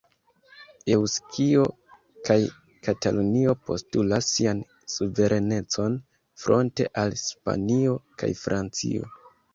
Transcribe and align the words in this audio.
Eŭskio 0.93 1.65
kaj 2.29 2.37
Katalunio 2.87 3.55
postulas 3.69 4.31
sian 4.37 4.63
suverenecon 4.95 5.99
fronte 6.45 6.89
al 7.03 7.17
Hispanio 7.21 7.97
kaj 8.23 8.33
Francio. 8.45 9.17